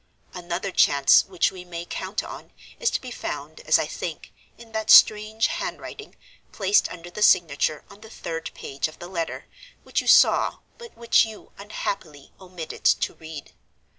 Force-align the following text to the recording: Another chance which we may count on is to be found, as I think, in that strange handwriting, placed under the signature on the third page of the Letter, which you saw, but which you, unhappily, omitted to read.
Another 0.33 0.71
chance 0.71 1.23
which 1.27 1.51
we 1.51 1.63
may 1.63 1.85
count 1.85 2.23
on 2.23 2.51
is 2.79 2.89
to 2.89 2.99
be 3.01 3.11
found, 3.11 3.59
as 3.67 3.77
I 3.77 3.85
think, 3.85 4.33
in 4.57 4.71
that 4.71 4.89
strange 4.89 5.45
handwriting, 5.45 6.15
placed 6.51 6.89
under 6.91 7.11
the 7.11 7.21
signature 7.21 7.83
on 7.87 8.01
the 8.01 8.09
third 8.09 8.49
page 8.55 8.87
of 8.87 8.97
the 8.97 9.07
Letter, 9.07 9.45
which 9.83 10.01
you 10.01 10.07
saw, 10.07 10.57
but 10.79 10.97
which 10.97 11.27
you, 11.27 11.51
unhappily, 11.59 12.33
omitted 12.39 12.83
to 12.83 13.13
read. 13.13 13.53